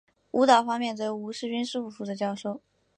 [0.31, 2.59] 舞蹈方面则由吴世勋师傅负责教授。